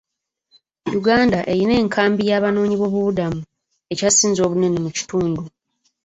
Uganda 0.99 1.39
erina 1.51 1.73
enkambi 1.81 2.21
y'abanoonyi 2.29 2.75
b'obubudamu 2.77 3.41
ekyasinze 3.93 4.39
obunene 4.43 4.77
mu 4.85 4.89
kitundu. 4.97 5.41